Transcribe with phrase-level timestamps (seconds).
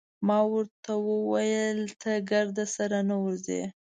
[0.27, 3.61] ما ورته وویل: ته ګرد سره نه ورځې؟